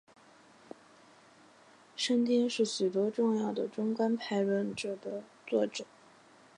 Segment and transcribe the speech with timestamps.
[1.95, 5.85] 圣天是许多重要的中观派论着的作者。